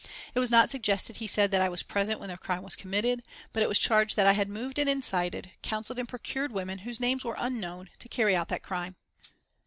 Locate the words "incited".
4.89-5.51